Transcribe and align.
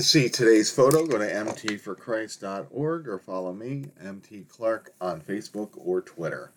See 0.00 0.28
today's 0.28 0.70
photo, 0.70 1.06
go 1.06 1.18
to 1.18 1.24
mtforchrist.org 1.24 3.08
or 3.08 3.18
follow 3.18 3.52
me, 3.52 3.86
MT 4.00 4.44
Clark, 4.44 4.92
on 5.00 5.20
Facebook 5.20 5.70
or 5.74 6.00
Twitter. 6.00 6.52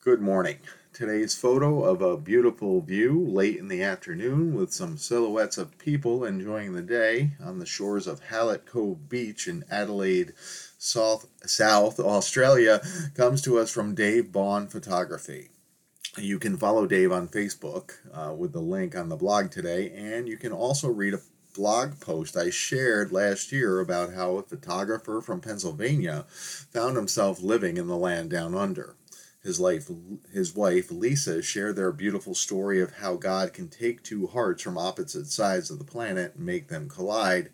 Good 0.00 0.20
morning. 0.20 0.58
Today's 0.92 1.36
photo 1.36 1.84
of 1.84 2.02
a 2.02 2.16
beautiful 2.16 2.80
view 2.80 3.24
late 3.24 3.58
in 3.58 3.68
the 3.68 3.84
afternoon 3.84 4.54
with 4.54 4.72
some 4.72 4.98
silhouettes 4.98 5.56
of 5.56 5.78
people 5.78 6.24
enjoying 6.24 6.72
the 6.72 6.82
day 6.82 7.34
on 7.40 7.60
the 7.60 7.66
shores 7.66 8.08
of 8.08 8.18
Hallett 8.18 8.66
Cove 8.66 9.08
Beach 9.08 9.46
in 9.46 9.64
Adelaide, 9.70 10.32
South, 10.76 11.26
South 11.46 12.00
Australia 12.00 12.80
comes 13.14 13.40
to 13.42 13.56
us 13.58 13.70
from 13.70 13.94
Dave 13.94 14.32
Bond 14.32 14.72
Photography. 14.72 15.50
You 16.18 16.40
can 16.40 16.56
follow 16.56 16.86
Dave 16.86 17.12
on 17.12 17.28
Facebook 17.28 17.92
uh, 18.12 18.34
with 18.34 18.52
the 18.52 18.60
link 18.60 18.96
on 18.96 19.08
the 19.08 19.16
blog 19.16 19.50
today, 19.50 19.92
and 19.94 20.28
you 20.28 20.36
can 20.36 20.52
also 20.52 20.88
read 20.88 21.14
a 21.14 21.20
blog 21.54 22.00
post 22.00 22.36
I 22.36 22.50
shared 22.50 23.12
last 23.12 23.52
year 23.52 23.80
about 23.80 24.12
how 24.12 24.36
a 24.36 24.42
photographer 24.42 25.20
from 25.20 25.40
Pennsylvania 25.40 26.26
found 26.28 26.96
himself 26.96 27.40
living 27.40 27.76
in 27.76 27.86
the 27.86 27.96
land 27.96 28.30
down 28.30 28.54
under. 28.54 28.96
His 29.42 29.60
life, 29.60 29.88
his 30.32 30.54
wife 30.54 30.90
Lisa 30.90 31.42
shared 31.42 31.76
their 31.76 31.92
beautiful 31.92 32.34
story 32.34 32.80
of 32.80 32.94
how 32.94 33.16
God 33.16 33.52
can 33.52 33.68
take 33.68 34.02
two 34.02 34.26
hearts 34.26 34.62
from 34.62 34.76
opposite 34.76 35.26
sides 35.26 35.70
of 35.70 35.78
the 35.78 35.84
planet 35.84 36.34
and 36.34 36.44
make 36.44 36.68
them 36.68 36.88
collide 36.88 37.50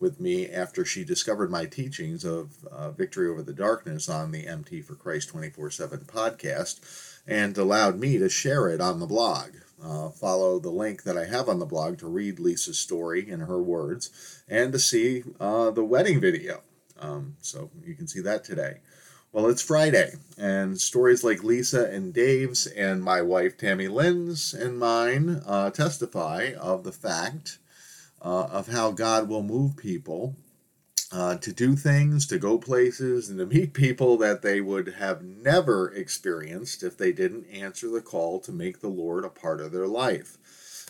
with 0.00 0.20
me 0.20 0.48
after 0.48 0.84
she 0.84 1.04
discovered 1.04 1.50
my 1.50 1.66
teachings 1.66 2.24
of 2.24 2.64
uh, 2.70 2.90
Victory 2.90 3.28
Over 3.28 3.42
the 3.42 3.52
Darkness 3.52 4.08
on 4.08 4.32
the 4.32 4.46
MT 4.46 4.82
for 4.82 4.94
Christ 4.94 5.28
24 5.28 5.70
7 5.70 6.00
podcast 6.00 7.20
and 7.26 7.56
allowed 7.56 7.98
me 7.98 8.18
to 8.18 8.28
share 8.28 8.68
it 8.68 8.80
on 8.80 8.98
the 8.98 9.06
blog. 9.06 9.50
Uh, 9.84 10.08
follow 10.08 10.58
the 10.58 10.70
link 10.70 11.02
that 11.02 11.18
I 11.18 11.26
have 11.26 11.48
on 11.48 11.58
the 11.58 11.66
blog 11.66 11.98
to 11.98 12.06
read 12.06 12.40
Lisa's 12.40 12.78
story 12.78 13.28
in 13.28 13.40
her 13.40 13.62
words 13.62 14.42
and 14.48 14.72
to 14.72 14.78
see 14.78 15.24
uh, 15.38 15.70
the 15.72 15.84
wedding 15.84 16.20
video. 16.20 16.62
Um, 16.98 17.36
so 17.42 17.70
you 17.84 17.94
can 17.94 18.06
see 18.06 18.20
that 18.20 18.44
today. 18.44 18.78
Well, 19.30 19.48
it's 19.48 19.62
Friday, 19.62 20.12
and 20.38 20.80
stories 20.80 21.24
like 21.24 21.42
Lisa 21.42 21.90
and 21.90 22.14
Dave's 22.14 22.66
and 22.68 23.02
my 23.02 23.20
wife 23.20 23.58
Tammy 23.58 23.88
Lynn's 23.88 24.54
and 24.54 24.78
mine 24.78 25.42
uh, 25.44 25.70
testify 25.70 26.52
of 26.58 26.84
the 26.84 26.92
fact 26.92 27.58
uh, 28.22 28.44
of 28.44 28.68
how 28.68 28.92
God 28.92 29.28
will 29.28 29.42
move 29.42 29.76
people 29.76 30.36
uh, 31.12 31.36
to 31.36 31.52
do 31.52 31.76
things, 31.76 32.26
to 32.26 32.38
go 32.38 32.58
places, 32.58 33.28
and 33.28 33.38
to 33.38 33.46
meet 33.46 33.72
people 33.72 34.16
that 34.18 34.42
they 34.42 34.60
would 34.60 34.94
have 34.94 35.22
never 35.22 35.90
experienced 35.92 36.82
if 36.82 36.96
they 36.96 37.12
didn't 37.12 37.46
answer 37.46 37.88
the 37.88 38.00
call 38.00 38.40
to 38.40 38.52
make 38.52 38.80
the 38.80 38.88
Lord 38.88 39.24
a 39.24 39.28
part 39.28 39.60
of 39.60 39.72
their 39.72 39.86
life. 39.86 40.38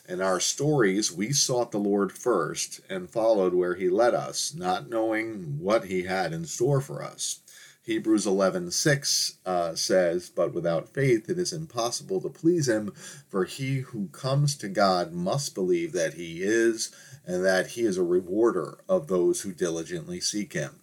In 0.08 0.20
our 0.20 0.40
stories, 0.40 1.10
we 1.10 1.32
sought 1.32 1.70
the 1.72 1.78
Lord 1.78 2.12
first 2.12 2.80
and 2.90 3.08
followed 3.08 3.54
where 3.54 3.74
He 3.74 3.88
led 3.88 4.14
us, 4.14 4.54
not 4.54 4.88
knowing 4.90 5.58
what 5.58 5.86
He 5.86 6.02
had 6.02 6.32
in 6.32 6.44
store 6.44 6.80
for 6.80 7.02
us. 7.02 7.40
Hebrews 7.84 8.24
11:6 8.24 9.34
uh, 9.44 9.74
says, 9.74 10.30
"But 10.30 10.54
without 10.54 10.94
faith 10.94 11.28
it 11.28 11.38
is 11.38 11.52
impossible 11.52 12.18
to 12.22 12.30
please 12.30 12.66
him, 12.66 12.94
for 13.28 13.44
he 13.44 13.80
who 13.80 14.08
comes 14.08 14.56
to 14.56 14.68
God 14.70 15.12
must 15.12 15.54
believe 15.54 15.92
that 15.92 16.14
he 16.14 16.42
is, 16.42 16.90
and 17.26 17.44
that 17.44 17.68
he 17.68 17.82
is 17.82 17.96
a 17.96 18.02
rewarder 18.02 18.78
of 18.88 19.08
those 19.08 19.42
who 19.42 19.52
diligently 19.52 20.20
seek 20.20 20.52
him." 20.52 20.80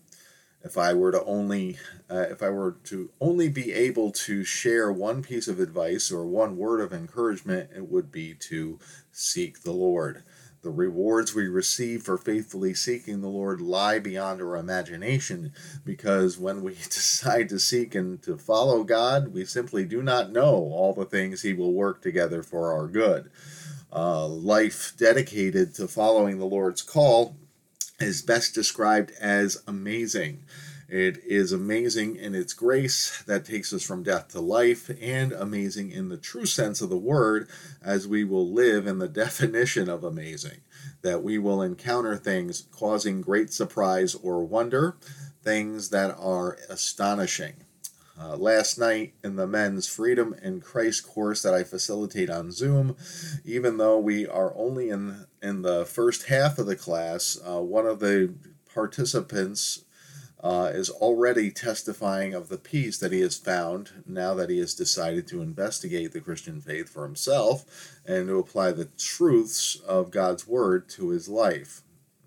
If 0.63 0.77
I 0.77 0.93
were 0.93 1.11
to 1.11 1.23
only 1.23 1.79
uh, 2.09 2.27
if 2.29 2.43
I 2.43 2.49
were 2.49 2.77
to 2.85 3.09
only 3.19 3.49
be 3.49 3.73
able 3.73 4.11
to 4.11 4.43
share 4.43 4.91
one 4.91 5.23
piece 5.23 5.47
of 5.47 5.59
advice 5.59 6.11
or 6.11 6.25
one 6.25 6.57
word 6.57 6.81
of 6.81 6.93
encouragement, 6.93 7.71
it 7.75 7.89
would 7.89 8.11
be 8.11 8.35
to 8.49 8.79
seek 9.11 9.63
the 9.63 9.71
Lord. 9.71 10.23
The 10.61 10.69
rewards 10.69 11.33
we 11.33 11.47
receive 11.47 12.03
for 12.03 12.19
faithfully 12.19 12.75
seeking 12.75 13.21
the 13.21 13.27
Lord 13.27 13.61
lie 13.61 13.97
beyond 13.97 14.39
our 14.41 14.55
imagination 14.55 15.53
because 15.83 16.37
when 16.37 16.61
we 16.61 16.73
decide 16.75 17.49
to 17.49 17.57
seek 17.57 17.95
and 17.95 18.21
to 18.21 18.37
follow 18.37 18.83
God, 18.83 19.29
we 19.33 19.45
simply 19.45 19.85
do 19.85 20.03
not 20.03 20.31
know 20.31 20.53
all 20.53 20.93
the 20.93 21.05
things 21.05 21.41
He 21.41 21.53
will 21.53 21.73
work 21.73 22.03
together 22.03 22.43
for 22.43 22.71
our 22.73 22.87
good. 22.87 23.31
Uh, 23.93 24.25
life 24.27 24.93
dedicated 24.97 25.75
to 25.75 25.87
following 25.87 26.39
the 26.39 26.45
Lord's 26.45 26.81
call 26.81 27.35
is 27.99 28.21
best 28.21 28.55
described 28.55 29.11
as 29.19 29.61
amazing. 29.67 30.43
It 30.87 31.23
is 31.25 31.53
amazing 31.53 32.17
in 32.17 32.35
its 32.35 32.53
grace 32.53 33.23
that 33.23 33.45
takes 33.45 33.71
us 33.71 33.83
from 33.83 34.03
death 34.03 34.29
to 34.29 34.41
life, 34.41 34.91
and 35.01 35.31
amazing 35.31 35.91
in 35.91 36.09
the 36.09 36.17
true 36.17 36.45
sense 36.45 36.81
of 36.81 36.89
the 36.89 36.97
word, 36.97 37.47
as 37.81 38.07
we 38.07 38.25
will 38.25 38.51
live 38.51 38.87
in 38.87 38.99
the 38.99 39.07
definition 39.23 39.89
of 39.89 40.03
amazing. 40.03 40.61
That 41.01 41.23
we 41.23 41.37
will 41.37 41.61
encounter 41.61 42.17
things 42.17 42.63
causing 42.71 43.21
great 43.21 43.53
surprise 43.53 44.15
or 44.15 44.43
wonder, 44.43 44.97
things 45.43 45.89
that 45.89 46.15
are 46.19 46.57
astonishing. 46.69 47.65
Uh, 48.21 48.35
last 48.35 48.77
night 48.77 49.13
in 49.23 49.35
the 49.35 49.47
men's 49.47 49.87
Freedom 49.87 50.35
in 50.43 50.61
Christ 50.61 51.07
course 51.07 51.41
that 51.41 51.55
I 51.55 51.63
facilitate 51.63 52.29
on 52.29 52.51
Zoom, 52.51 52.95
even 53.43 53.77
though 53.77 53.97
we 53.97 54.27
are 54.27 54.53
only 54.55 54.89
in 54.89 55.25
in 55.41 55.63
the 55.63 55.85
first 55.85 56.27
half 56.27 56.59
of 56.59 56.67
the 56.67 56.75
class, 56.75 57.39
uh, 57.43 57.61
one 57.61 57.87
of 57.87 57.99
the 57.99 58.35
participants 58.71 59.85
uh, 60.43 60.69
is 60.71 60.91
already 60.91 61.49
testifying 61.49 62.35
of 62.35 62.49
the 62.49 62.59
peace 62.59 62.99
that 62.99 63.11
he 63.11 63.21
has 63.21 63.37
found 63.37 64.03
now 64.05 64.35
that 64.35 64.51
he 64.51 64.59
has 64.59 64.75
decided 64.75 65.27
to 65.27 65.41
investigate 65.41 66.11
the 66.11 66.21
Christian 66.21 66.61
faith 66.61 66.89
for 66.89 67.03
himself 67.03 67.99
and 68.05 68.27
to 68.27 68.37
apply 68.37 68.71
the 68.71 68.89
truths 68.99 69.77
of 69.77 70.11
God's 70.11 70.47
Word 70.47 70.87
to 70.89 71.09
his 71.09 71.27
life. 71.27 71.81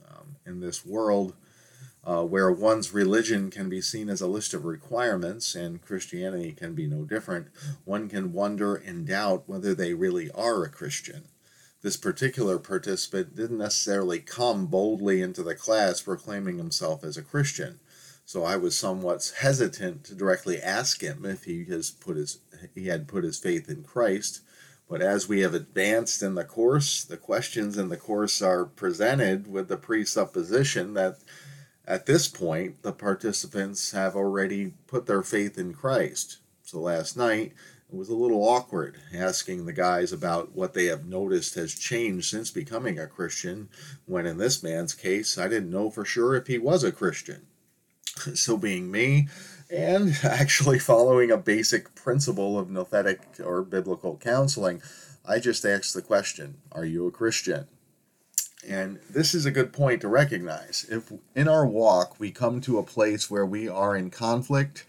Um, 0.09 0.37
in 0.45 0.59
this 0.59 0.85
world 0.85 1.35
uh, 2.07 2.23
where 2.23 2.51
one's 2.51 2.93
religion 2.93 3.51
can 3.51 3.69
be 3.69 3.81
seen 3.81 4.09
as 4.09 4.21
a 4.21 4.27
list 4.27 4.55
of 4.55 4.65
requirements 4.65 5.55
and 5.55 5.83
Christianity 5.83 6.53
can 6.53 6.75
be 6.75 6.87
no 6.87 7.05
different, 7.05 7.49
one 7.85 8.09
can 8.09 8.33
wonder 8.33 8.75
and 8.75 9.07
doubt 9.07 9.45
whether 9.47 9.75
they 9.75 9.95
really 9.95 10.31
are 10.33 10.65
a 10.65 10.69
Christian 10.69 11.29
this 11.85 11.97
particular 11.99 12.59
participant 12.59 13.37
didn't 13.37 13.59
necessarily 13.59 14.19
come 14.19 14.67
boldly 14.67 15.21
into 15.21 15.43
the 15.43 15.55
class 15.55 16.01
proclaiming 16.01 16.57
himself 16.57 17.05
as 17.05 17.19
a 17.19 17.23
Christian. 17.23 17.79
So 18.25 18.43
I 18.43 18.57
was 18.57 18.75
somewhat 18.75 19.35
hesitant 19.41 20.03
to 20.05 20.15
directly 20.15 20.59
ask 20.63 21.03
him 21.03 21.27
if 21.27 21.45
he 21.45 21.67
has 21.67 21.91
put 21.91 22.17
his 22.17 22.39
he 22.75 22.87
had 22.87 23.07
put 23.07 23.23
his 23.23 23.39
faith 23.39 23.69
in 23.69 23.83
Christ. 23.83 24.41
But 24.89 25.03
as 25.03 25.29
we 25.29 25.41
have 25.41 25.53
advanced 25.53 26.23
in 26.23 26.37
the 26.37 26.45
course, 26.45 27.05
the 27.05 27.19
questions 27.19 27.77
in 27.77 27.91
the 27.91 27.99
course 27.99 28.41
are 28.41 28.65
presented 28.65 29.47
with 29.47 29.69
the 29.69 29.77
presupposition 29.77 30.95
that 30.95 31.19
at 31.87 32.07
this 32.07 32.29
point 32.29 32.83
the 32.83 32.93
participants 32.93 33.93
have 33.93 34.17
already 34.17 34.75
put 34.87 35.07
their 35.07 35.23
faith 35.23 35.59
in 35.59 35.75
Christ. 35.75 36.39
So 36.63 36.81
last 36.81 37.17
night 37.17 37.53
it 37.93 37.97
was 37.97 38.09
a 38.09 38.17
little 38.17 38.43
awkward 38.43 38.97
asking 39.15 39.67
the 39.67 39.73
guys 39.73 40.13
about 40.13 40.53
what 40.53 40.75
they 40.75 40.87
have 40.87 41.07
noticed 41.07 41.55
has 41.55 41.75
changed 41.75 42.29
since 42.31 42.51
becoming 42.51 42.99
a 42.99 43.07
Christian, 43.07 43.69
when 44.07 44.27
in 44.27 44.39
this 44.39 44.63
man's 44.63 44.95
case 44.95 45.39
I 45.39 45.49
didn't 45.49 45.71
know 45.71 45.91
for 45.91 46.05
sure 46.05 46.35
if 46.35 46.47
he 46.47 46.59
was 46.59 46.83
a 46.83 46.93
Christian. 46.93 47.47
so 48.35 48.57
being 48.57 48.91
me, 48.91 49.29
and 49.71 50.17
actually 50.25 50.79
following 50.79 51.31
a 51.31 51.37
basic 51.37 51.95
principle 51.95 52.59
of 52.59 52.69
nouthetic 52.69 53.45
or 53.45 53.63
biblical 53.63 54.17
counseling, 54.17 54.83
I 55.27 55.39
just 55.39 55.65
asked 55.65 55.95
the 55.95 56.03
question 56.03 56.59
Are 56.73 56.85
you 56.85 57.07
a 57.07 57.11
Christian? 57.11 57.67
And 58.69 58.99
this 59.11 59.35
is 59.35 59.47
a 59.47 59.51
good 59.51 59.73
point 59.73 60.01
to 60.01 60.09
recognize. 60.09 60.87
If 60.91 61.13
in 61.35 61.49
our 61.49 61.67
walk 61.67 62.19
we 62.19 62.31
come 62.31 62.61
to 62.63 62.79
a 62.79 62.83
place 62.83 63.31
where 63.31 63.47
we 63.47 63.69
are 63.69 63.97
in 63.97 64.11
conflict, 64.11 64.85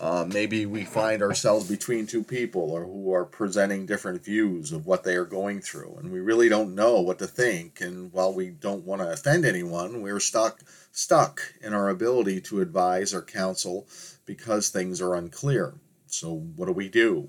uh, 0.00 0.24
maybe 0.26 0.64
we 0.64 0.84
find 0.84 1.22
ourselves 1.22 1.68
between 1.68 2.06
two 2.06 2.24
people 2.24 2.70
or 2.70 2.84
who 2.84 3.12
are 3.12 3.26
presenting 3.26 3.84
different 3.84 4.24
views 4.24 4.72
of 4.72 4.86
what 4.86 5.04
they 5.04 5.14
are 5.14 5.26
going 5.26 5.60
through, 5.60 5.96
and 5.98 6.10
we 6.10 6.20
really 6.20 6.48
don't 6.48 6.74
know 6.74 7.00
what 7.00 7.18
to 7.18 7.26
think. 7.26 7.82
And 7.82 8.10
while 8.12 8.32
we 8.32 8.48
don't 8.48 8.86
want 8.86 9.02
to 9.02 9.10
offend 9.10 9.44
anyone, 9.44 10.00
we're 10.00 10.20
stuck 10.20 10.62
stuck 10.92 11.52
in 11.60 11.74
our 11.74 11.90
ability 11.90 12.40
to 12.40 12.60
advise 12.60 13.12
or 13.12 13.22
counsel 13.22 13.86
because 14.24 14.68
things 14.70 15.00
are 15.00 15.14
unclear. 15.14 15.74
So 16.06 16.32
what 16.56 16.66
do 16.66 16.72
we 16.72 16.88
do? 16.88 17.28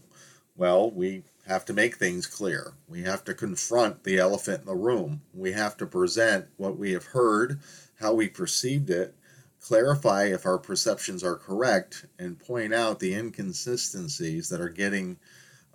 Well, 0.55 0.89
we 0.91 1.23
have 1.47 1.65
to 1.65 1.73
make 1.73 1.95
things 1.95 2.27
clear. 2.27 2.73
We 2.87 3.03
have 3.03 3.23
to 3.25 3.33
confront 3.33 4.03
the 4.03 4.19
elephant 4.19 4.61
in 4.61 4.67
the 4.67 4.75
room. 4.75 5.21
We 5.33 5.53
have 5.53 5.75
to 5.77 5.85
present 5.85 6.47
what 6.57 6.77
we 6.77 6.91
have 6.91 7.05
heard, 7.05 7.59
how 7.99 8.13
we 8.13 8.27
perceived 8.27 8.89
it, 8.89 9.15
clarify 9.59 10.25
if 10.25 10.45
our 10.45 10.57
perceptions 10.57 11.23
are 11.23 11.35
correct, 11.35 12.05
and 12.17 12.39
point 12.39 12.73
out 12.73 12.99
the 12.99 13.13
inconsistencies 13.13 14.49
that 14.49 14.61
are 14.61 14.69
getting 14.69 15.17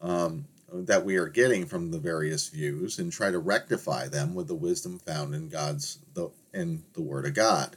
um, 0.03 0.47
that 0.73 1.05
we 1.05 1.17
are 1.17 1.29
getting 1.29 1.67
from 1.67 1.91
the 1.91 1.99
various 1.99 2.49
views, 2.49 2.99
and 2.99 3.13
try 3.13 3.31
to 3.31 3.39
rectify 3.39 4.09
them 4.09 4.35
with 4.35 4.49
the 4.49 4.55
wisdom 4.55 4.99
found 4.99 5.35
in 5.35 5.49
God's 5.49 5.99
the 6.15 6.31
in 6.53 6.85
the 6.95 7.03
Word 7.03 7.27
of 7.27 7.35
God. 7.35 7.77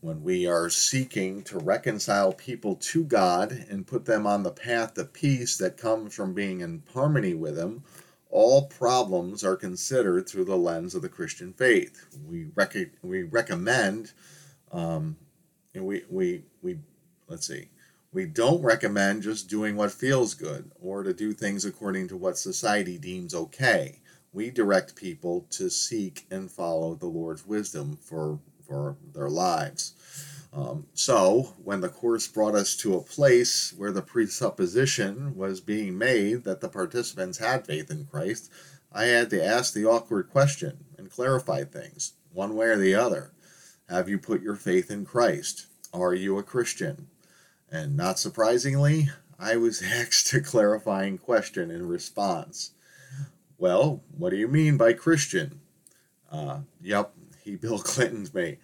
When 0.00 0.22
we 0.22 0.46
are 0.46 0.70
seeking 0.70 1.42
to 1.44 1.58
reconcile 1.58 2.32
people 2.32 2.76
to 2.76 3.04
God 3.04 3.52
and 3.70 3.86
put 3.86 4.04
them 4.04 4.26
on 4.26 4.42
the 4.42 4.50
path 4.50 4.98
of 4.98 5.12
peace 5.12 5.56
that 5.58 5.76
comes 5.76 6.14
from 6.14 6.34
being 6.34 6.60
in 6.60 6.82
harmony 6.92 7.34
with 7.34 7.58
Him, 7.58 7.84
all 8.30 8.66
problems 8.66 9.44
are 9.44 9.56
considered 9.56 10.28
through 10.28 10.46
the 10.46 10.56
lens 10.56 10.94
of 10.94 11.02
the 11.02 11.08
Christian 11.08 11.52
faith. 11.52 12.06
We 12.26 12.46
rec- 12.54 12.92
we 13.02 13.24
recommend, 13.24 14.12
um, 14.72 15.16
and 15.74 15.86
we 15.86 16.04
we 16.10 16.44
we 16.62 16.78
let's 17.28 17.46
see, 17.46 17.68
we 18.12 18.26
don't 18.26 18.62
recommend 18.62 19.22
just 19.22 19.48
doing 19.48 19.74
what 19.74 19.90
feels 19.90 20.34
good 20.34 20.70
or 20.80 21.02
to 21.02 21.14
do 21.14 21.32
things 21.32 21.64
according 21.64 22.08
to 22.08 22.16
what 22.16 22.36
society 22.36 22.98
deems 22.98 23.34
okay. 23.34 24.00
We 24.32 24.50
direct 24.50 24.96
people 24.96 25.46
to 25.50 25.70
seek 25.70 26.26
and 26.30 26.50
follow 26.50 26.94
the 26.94 27.06
Lord's 27.06 27.46
wisdom 27.46 27.96
for 27.96 28.38
for 28.66 28.96
their 29.14 29.28
lives. 29.28 29.94
Um, 30.52 30.86
so, 30.92 31.54
when 31.62 31.80
the 31.80 31.88
course 31.88 32.28
brought 32.28 32.54
us 32.54 32.76
to 32.76 32.94
a 32.94 33.02
place 33.02 33.72
where 33.76 33.92
the 33.92 34.02
presupposition 34.02 35.34
was 35.34 35.60
being 35.60 35.96
made 35.96 36.44
that 36.44 36.60
the 36.60 36.68
participants 36.68 37.38
had 37.38 37.66
faith 37.66 37.90
in 37.90 38.04
Christ, 38.04 38.50
I 38.92 39.04
had 39.04 39.30
to 39.30 39.44
ask 39.44 39.72
the 39.72 39.86
awkward 39.86 40.30
question 40.30 40.84
and 40.98 41.10
clarify 41.10 41.64
things, 41.64 42.12
one 42.32 42.54
way 42.54 42.66
or 42.66 42.76
the 42.76 42.94
other. 42.94 43.32
Have 43.88 44.08
you 44.08 44.18
put 44.18 44.42
your 44.42 44.56
faith 44.56 44.90
in 44.90 45.06
Christ? 45.06 45.66
Are 45.92 46.14
you 46.14 46.36
a 46.36 46.42
Christian? 46.42 47.08
And 47.72 47.96
not 47.96 48.18
surprisingly, 48.18 49.08
I 49.38 49.56
was 49.56 49.82
asked 49.82 50.32
a 50.34 50.40
clarifying 50.40 51.16
question 51.16 51.70
in 51.70 51.88
response. 51.88 52.72
Well, 53.56 54.02
what 54.16 54.30
do 54.30 54.36
you 54.36 54.48
mean 54.48 54.76
by 54.76 54.92
Christian? 54.92 55.60
Uh, 56.30 56.60
yep, 56.82 57.14
he 57.42 57.56
Bill 57.56 57.78
Clinton's 57.78 58.34
me. 58.34 58.58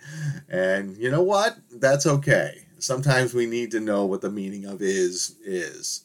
And 0.48 0.96
you 0.96 1.10
know 1.10 1.22
what? 1.22 1.56
That's 1.72 2.06
okay. 2.06 2.66
Sometimes 2.78 3.32
we 3.32 3.46
need 3.46 3.70
to 3.72 3.80
know 3.80 4.04
what 4.04 4.20
the 4.20 4.30
meaning 4.30 4.66
of 4.66 4.82
is 4.82 5.36
is. 5.44 6.04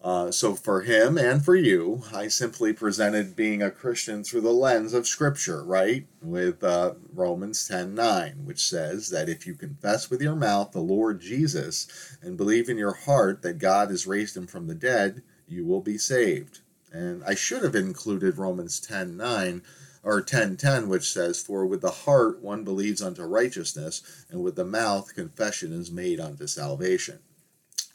Uh, 0.00 0.30
so 0.30 0.54
for 0.54 0.82
him 0.82 1.18
and 1.18 1.44
for 1.44 1.56
you, 1.56 2.04
I 2.14 2.28
simply 2.28 2.72
presented 2.72 3.34
being 3.34 3.62
a 3.62 3.70
Christian 3.70 4.22
through 4.22 4.42
the 4.42 4.52
lens 4.52 4.94
of 4.94 5.08
Scripture, 5.08 5.64
right? 5.64 6.06
With 6.22 6.62
uh, 6.62 6.94
Romans 7.12 7.66
10 7.66 7.94
9, 7.94 8.44
which 8.44 8.60
says 8.60 9.10
that 9.10 9.28
if 9.28 9.44
you 9.46 9.54
confess 9.54 10.08
with 10.08 10.22
your 10.22 10.36
mouth 10.36 10.70
the 10.70 10.80
Lord 10.80 11.20
Jesus 11.20 12.16
and 12.22 12.36
believe 12.36 12.68
in 12.68 12.78
your 12.78 12.94
heart 12.94 13.42
that 13.42 13.58
God 13.58 13.90
has 13.90 14.06
raised 14.06 14.36
him 14.36 14.46
from 14.46 14.68
the 14.68 14.74
dead, 14.74 15.22
you 15.48 15.66
will 15.66 15.80
be 15.80 15.98
saved. 15.98 16.60
And 16.92 17.24
I 17.24 17.34
should 17.34 17.64
have 17.64 17.74
included 17.74 18.38
Romans 18.38 18.78
10 18.78 19.16
9 19.16 19.62
or 20.04 20.22
10:10 20.22 20.86
which 20.86 21.12
says 21.12 21.42
for 21.42 21.66
with 21.66 21.80
the 21.80 21.90
heart 21.90 22.40
one 22.40 22.62
believes 22.62 23.02
unto 23.02 23.24
righteousness 23.24 24.00
and 24.30 24.42
with 24.42 24.54
the 24.54 24.64
mouth 24.64 25.14
confession 25.14 25.72
is 25.72 25.90
made 25.90 26.20
unto 26.20 26.46
salvation 26.46 27.18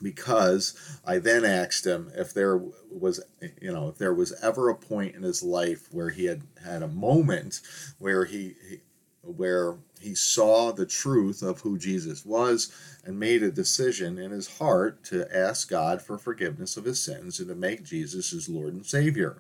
because 0.01 0.99
I 1.05 1.19
then 1.19 1.45
asked 1.45 1.85
him 1.85 2.11
if 2.15 2.33
there 2.33 2.59
was 2.91 3.21
you 3.61 3.71
know 3.71 3.89
if 3.89 3.97
there 3.97 4.13
was 4.13 4.33
ever 4.41 4.69
a 4.69 4.75
point 4.75 5.15
in 5.15 5.23
his 5.23 5.43
life 5.43 5.87
where 5.91 6.09
he 6.09 6.25
had 6.25 6.43
had 6.63 6.83
a 6.83 6.87
moment 6.87 7.61
where 7.99 8.25
he, 8.25 8.55
he 8.69 8.81
where 9.23 9.77
he 10.01 10.13
saw 10.13 10.71
the 10.71 10.85
truth 10.85 11.41
of 11.41 11.61
who 11.61 11.77
Jesus 11.77 12.25
was 12.25 12.71
and 13.05 13.19
made 13.19 13.41
a 13.41 13.51
decision 13.51 14.19
in 14.19 14.31
his 14.31 14.57
heart 14.57 15.03
to 15.05 15.33
ask 15.35 15.69
God 15.69 16.01
for 16.01 16.17
forgiveness 16.17 16.75
of 16.75 16.85
his 16.85 17.01
sins 17.01 17.39
and 17.39 17.47
to 17.47 17.55
make 17.55 17.83
Jesus 17.83 18.31
his 18.31 18.49
Lord 18.49 18.73
and 18.73 18.85
Savior. 18.85 19.37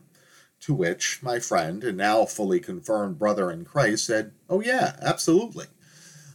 To 0.61 0.73
which 0.73 1.19
my 1.21 1.39
friend, 1.39 1.83
and 1.83 1.97
now 1.97 2.23
fully 2.23 2.61
confirmed 2.61 3.19
brother 3.19 3.51
in 3.51 3.65
Christ, 3.65 4.05
said, 4.05 4.31
Oh, 4.49 4.61
yeah, 4.61 4.95
absolutely. 5.01 5.65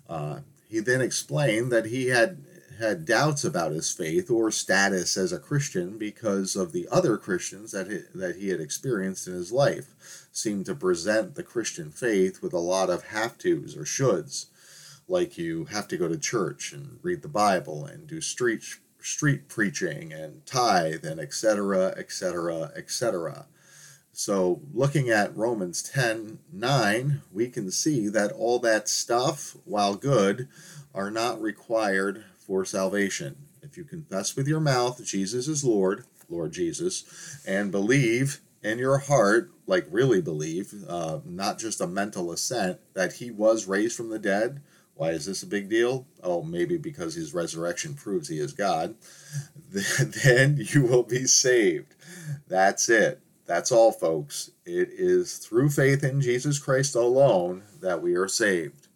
Uh, 0.06 0.40
he 0.68 0.80
then 0.80 1.00
explained 1.00 1.72
that 1.72 1.86
he 1.86 2.08
had 2.08 2.44
had 2.78 3.04
doubts 3.04 3.44
about 3.44 3.72
his 3.72 3.92
faith 3.92 4.30
or 4.30 4.50
status 4.50 5.16
as 5.16 5.32
a 5.32 5.38
Christian 5.38 5.98
because 5.98 6.56
of 6.56 6.72
the 6.72 6.88
other 6.90 7.16
Christians 7.16 7.72
that 7.72 7.90
he, 7.90 8.00
that 8.14 8.36
he 8.36 8.48
had 8.48 8.60
experienced 8.60 9.26
in 9.26 9.34
his 9.34 9.52
life 9.52 10.26
seemed 10.32 10.66
to 10.66 10.74
present 10.74 11.34
the 11.34 11.42
Christian 11.42 11.90
faith 11.90 12.42
with 12.42 12.52
a 12.52 12.58
lot 12.58 12.90
of 12.90 13.08
have 13.08 13.38
tos 13.38 13.76
or 13.76 13.84
shoulds, 13.84 14.46
like 15.06 15.38
you 15.38 15.66
have 15.66 15.88
to 15.88 15.96
go 15.96 16.08
to 16.08 16.18
church 16.18 16.72
and 16.72 16.98
read 17.02 17.22
the 17.22 17.28
Bible 17.28 17.84
and 17.84 18.06
do 18.06 18.20
street 18.20 18.62
street 19.00 19.48
preaching 19.48 20.12
and 20.12 20.44
tithe 20.44 21.04
and 21.04 21.20
etc 21.20 21.94
etc 21.96 22.72
etc 22.76 23.46
so, 24.18 24.62
looking 24.74 25.10
at 25.10 25.36
Romans 25.36 25.80
10 25.80 26.40
9, 26.52 27.22
we 27.32 27.48
can 27.48 27.70
see 27.70 28.08
that 28.08 28.32
all 28.32 28.58
that 28.58 28.88
stuff, 28.88 29.56
while 29.64 29.94
good, 29.94 30.48
are 30.92 31.08
not 31.08 31.40
required 31.40 32.24
for 32.48 32.64
salvation. 32.64 33.36
If 33.62 33.76
you 33.76 33.84
confess 33.84 34.34
with 34.34 34.48
your 34.48 34.58
mouth 34.58 35.04
Jesus 35.04 35.46
is 35.46 35.62
Lord, 35.62 36.04
Lord 36.30 36.52
Jesus, 36.52 37.42
and 37.46 37.70
believe 37.70 38.40
in 38.62 38.78
your 38.78 38.98
heart, 38.98 39.50
like 39.66 39.86
really 39.90 40.22
believe, 40.22 40.72
uh, 40.88 41.20
not 41.24 41.58
just 41.58 41.80
a 41.80 41.86
mental 41.86 42.32
assent, 42.32 42.80
that 42.94 43.14
he 43.14 43.30
was 43.30 43.68
raised 43.68 43.96
from 43.96 44.08
the 44.08 44.18
dead. 44.18 44.62
Why 44.94 45.10
is 45.10 45.26
this 45.26 45.42
a 45.42 45.46
big 45.46 45.68
deal? 45.68 46.06
Oh, 46.24 46.42
maybe 46.42 46.78
because 46.78 47.14
his 47.14 47.34
resurrection 47.34 47.94
proves 47.94 48.28
he 48.28 48.38
is 48.40 48.52
God. 48.52 48.96
Then 50.24 50.56
you 50.58 50.84
will 50.84 51.04
be 51.04 51.26
saved. 51.26 51.94
That's 52.48 52.88
it. 52.88 53.20
That's 53.46 53.70
all, 53.70 53.92
folks. 53.92 54.50
It 54.64 54.88
is 54.92 55.36
through 55.36 55.70
faith 55.70 56.02
in 56.02 56.20
Jesus 56.20 56.58
Christ 56.58 56.94
alone 56.94 57.62
that 57.80 58.02
we 58.02 58.14
are 58.14 58.28
saved. 58.28 58.87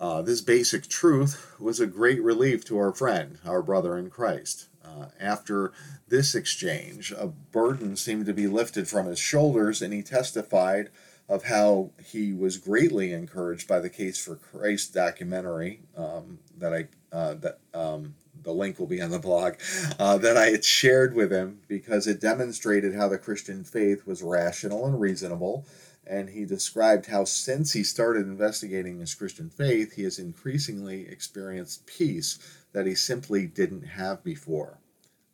Uh, 0.00 0.22
this 0.22 0.40
basic 0.40 0.88
truth 0.88 1.54
was 1.58 1.80
a 1.80 1.86
great 1.86 2.22
relief 2.22 2.64
to 2.64 2.78
our 2.78 2.92
friend, 2.92 3.38
our 3.44 3.62
brother 3.62 3.96
in 3.96 4.10
Christ. 4.10 4.68
Uh, 4.84 5.06
after 5.18 5.72
this 6.08 6.34
exchange, 6.34 7.12
a 7.12 7.26
burden 7.26 7.96
seemed 7.96 8.26
to 8.26 8.34
be 8.34 8.46
lifted 8.46 8.86
from 8.86 9.06
his 9.06 9.18
shoulders, 9.18 9.80
and 9.80 9.94
he 9.94 10.02
testified 10.02 10.90
of 11.28 11.44
how 11.44 11.90
he 12.04 12.34
was 12.34 12.58
greatly 12.58 13.12
encouraged 13.12 13.66
by 13.66 13.80
the 13.80 13.88
Case 13.88 14.22
for 14.22 14.36
Christ 14.36 14.92
documentary 14.92 15.80
um, 15.96 16.38
that 16.58 16.74
I 16.74 16.88
uh, 17.12 17.34
that 17.34 17.58
um, 17.72 18.14
the 18.42 18.52
link 18.52 18.78
will 18.78 18.86
be 18.86 19.00
on 19.00 19.10
the 19.10 19.18
blog, 19.18 19.54
uh, 19.98 20.18
that 20.18 20.36
I 20.36 20.46
had 20.46 20.64
shared 20.64 21.14
with 21.14 21.32
him 21.32 21.60
because 21.68 22.06
it 22.06 22.20
demonstrated 22.20 22.94
how 22.94 23.08
the 23.08 23.18
Christian 23.18 23.64
faith 23.64 24.06
was 24.06 24.22
rational 24.22 24.86
and 24.86 25.00
reasonable. 25.00 25.64
And 26.06 26.30
he 26.30 26.44
described 26.44 27.06
how, 27.06 27.24
since 27.24 27.72
he 27.72 27.82
started 27.82 28.26
investigating 28.26 29.00
his 29.00 29.14
Christian 29.14 29.50
faith, 29.50 29.94
he 29.94 30.04
has 30.04 30.18
increasingly 30.18 31.08
experienced 31.08 31.86
peace 31.86 32.38
that 32.72 32.86
he 32.86 32.94
simply 32.94 33.46
didn't 33.46 33.84
have 33.84 34.22
before. 34.22 34.78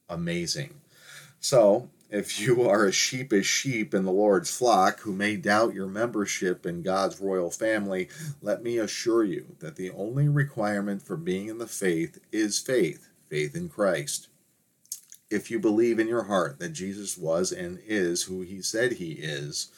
Amazing. 0.08 0.75
So, 1.40 1.88
if 2.11 2.40
you 2.40 2.69
are 2.69 2.87
a 2.87 2.93
sheepish 2.93 3.46
sheep 3.46 3.94
in 3.94 4.05
the 4.05 4.11
Lord's 4.11 4.50
flock 4.50 5.00
who 5.00 5.12
may 5.12 5.37
doubt 5.37 5.75
your 5.75 5.87
membership 5.87 6.67
in 6.67 6.82
God's 6.82 7.20
royal 7.20 7.50
family, 7.50 8.08
let 8.43 8.62
me 8.64 8.78
assure 8.78 9.22
you 9.22 9.56
that 9.61 9.77
the 9.77 9.91
only 9.91 10.29
requirement 10.29 11.03
for 11.03 11.17
being 11.17 11.48
in 11.48 11.58
the 11.58 11.69
faith 11.69 12.19
is 12.32 12.58
faith, 12.58 13.08
faith 13.29 13.55
in 13.55 13.69
Christ. 13.69 14.29
If 15.31 15.50
you 15.50 15.60
believe 15.60 16.00
in 16.00 16.08
your 16.08 16.24
heart 16.24 16.58
that 16.58 16.70
Jesus 16.70 17.17
was 17.17 17.53
and 17.53 17.79
is 17.86 18.24
who 18.24 18.43
he 18.43 18.60
said 18.60 18.94
he 18.94 19.12
is, 19.12 19.70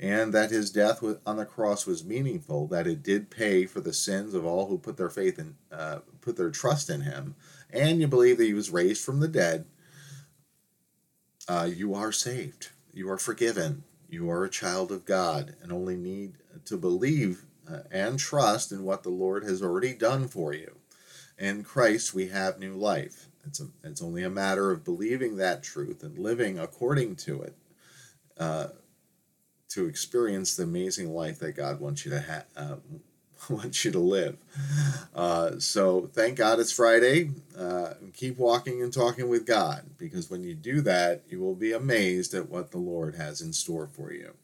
and 0.00 0.32
that 0.32 0.50
his 0.50 0.70
death 0.70 1.02
on 1.26 1.36
the 1.36 1.44
cross 1.44 1.86
was 1.86 2.04
meaningful, 2.04 2.66
that 2.68 2.86
it 2.86 3.02
did 3.02 3.30
pay 3.30 3.66
for 3.66 3.80
the 3.80 3.92
sins 3.92 4.34
of 4.34 4.44
all 4.44 4.66
who 4.66 4.78
put 4.78 4.96
their 4.96 5.10
faith 5.10 5.38
in, 5.38 5.56
uh, 5.72 5.98
put 6.20 6.36
their 6.36 6.50
trust 6.50 6.90
in 6.90 7.02
him, 7.02 7.34
and 7.70 8.00
you 8.00 8.08
believe 8.08 8.38
that 8.38 8.44
he 8.44 8.54
was 8.54 8.70
raised 8.70 9.04
from 9.04 9.20
the 9.20 9.28
dead, 9.28 9.66
uh, 11.48 11.68
you 11.72 11.94
are 11.94 12.12
saved. 12.12 12.70
You 12.92 13.10
are 13.10 13.18
forgiven. 13.18 13.84
You 14.08 14.30
are 14.30 14.44
a 14.44 14.50
child 14.50 14.92
of 14.92 15.04
God 15.04 15.56
and 15.62 15.72
only 15.72 15.96
need 15.96 16.34
to 16.66 16.76
believe 16.76 17.44
uh, 17.70 17.80
and 17.90 18.18
trust 18.18 18.72
in 18.72 18.84
what 18.84 19.02
the 19.02 19.10
Lord 19.10 19.44
has 19.44 19.62
already 19.62 19.94
done 19.94 20.28
for 20.28 20.52
you. 20.52 20.76
In 21.38 21.64
Christ, 21.64 22.14
we 22.14 22.28
have 22.28 22.58
new 22.58 22.74
life. 22.74 23.28
It's, 23.46 23.60
a, 23.60 23.66
it's 23.82 24.02
only 24.02 24.22
a 24.22 24.30
matter 24.30 24.70
of 24.70 24.84
believing 24.84 25.36
that 25.36 25.62
truth 25.62 26.02
and 26.02 26.18
living 26.18 26.58
according 26.58 27.16
to 27.16 27.42
it 27.42 27.56
uh, 28.38 28.68
to 29.74 29.86
experience 29.86 30.56
the 30.56 30.62
amazing 30.62 31.12
life 31.12 31.38
that 31.40 31.52
God 31.52 31.80
wants 31.80 32.04
you 32.04 32.10
to 32.12 32.20
have. 32.20 32.44
Uh, 32.56 32.76
wants 33.50 33.84
you 33.84 33.90
to 33.90 33.98
live. 33.98 34.38
Uh, 35.14 35.58
so 35.58 36.08
thank 36.12 36.38
God 36.38 36.60
it's 36.60 36.72
Friday. 36.72 37.30
Uh, 37.56 37.94
keep 38.14 38.38
walking 38.38 38.82
and 38.82 38.92
talking 38.92 39.28
with 39.28 39.46
God 39.46 39.82
because 39.98 40.30
when 40.30 40.42
you 40.42 40.54
do 40.54 40.80
that, 40.82 41.22
you 41.28 41.40
will 41.40 41.54
be 41.54 41.72
amazed 41.72 42.34
at 42.34 42.48
what 42.48 42.70
the 42.70 42.78
Lord 42.78 43.16
has 43.16 43.40
in 43.40 43.52
store 43.52 43.86
for 43.86 44.12
you. 44.12 44.34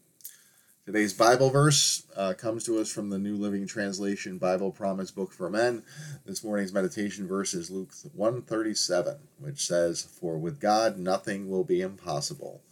Today's 0.86 1.12
Bible 1.12 1.50
verse 1.50 2.04
uh, 2.16 2.34
comes 2.36 2.64
to 2.64 2.80
us 2.80 2.90
from 2.90 3.10
the 3.10 3.18
New 3.18 3.36
Living 3.36 3.66
Translation 3.66 4.38
Bible 4.38 4.72
Promise 4.72 5.12
Book 5.12 5.32
for 5.32 5.48
Men. 5.48 5.82
This 6.24 6.42
morning's 6.42 6.72
meditation 6.72 7.28
verse 7.28 7.54
is 7.54 7.70
Luke 7.70 7.92
137, 8.14 9.18
which 9.38 9.64
says, 9.64 10.02
For 10.02 10.36
with 10.36 10.58
God 10.58 10.98
nothing 10.98 11.48
will 11.48 11.64
be 11.64 11.80
impossible. 11.80 12.62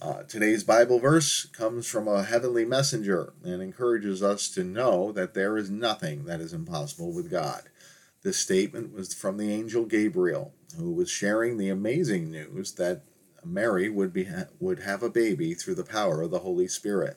Uh, 0.00 0.22
today's 0.22 0.64
Bible 0.64 0.98
verse 0.98 1.44
comes 1.46 1.86
from 1.86 2.08
a 2.08 2.22
heavenly 2.22 2.64
messenger 2.64 3.32
and 3.44 3.62
encourages 3.62 4.22
us 4.22 4.48
to 4.50 4.64
know 4.64 5.12
that 5.12 5.34
there 5.34 5.56
is 5.56 5.70
nothing 5.70 6.24
that 6.24 6.40
is 6.40 6.52
impossible 6.52 7.12
with 7.12 7.30
God. 7.30 7.62
This 8.22 8.36
statement 8.36 8.92
was 8.92 9.14
from 9.14 9.36
the 9.36 9.52
angel 9.52 9.84
Gabriel, 9.84 10.54
who 10.76 10.92
was 10.92 11.10
sharing 11.10 11.56
the 11.56 11.68
amazing 11.68 12.30
news 12.30 12.72
that 12.72 13.02
Mary 13.44 13.88
would 13.88 14.12
be 14.12 14.28
would 14.58 14.80
have 14.80 15.02
a 15.02 15.10
baby 15.10 15.54
through 15.54 15.74
the 15.74 15.84
power 15.84 16.22
of 16.22 16.30
the 16.30 16.40
Holy 16.40 16.68
Spirit. 16.68 17.16